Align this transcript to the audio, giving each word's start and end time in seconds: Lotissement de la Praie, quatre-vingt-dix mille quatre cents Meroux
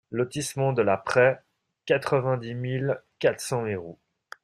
Lotissement 0.09 0.73
de 0.73 0.81
la 0.81 0.97
Praie, 0.97 1.39
quatre-vingt-dix 1.85 2.55
mille 2.55 2.99
quatre 3.19 3.39
cents 3.39 3.61
Meroux 3.61 3.99